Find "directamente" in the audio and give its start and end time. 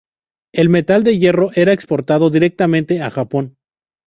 2.31-3.03